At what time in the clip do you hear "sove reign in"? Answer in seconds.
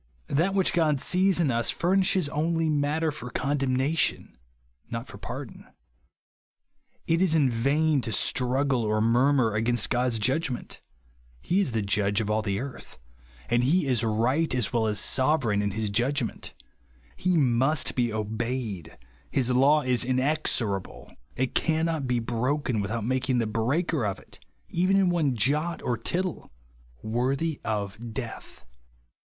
14.97-15.71